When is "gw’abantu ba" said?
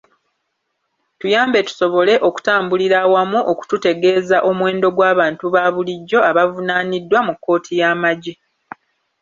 4.95-5.63